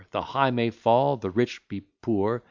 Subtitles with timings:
[0.09, 2.39] The high may fall, the rich be poor.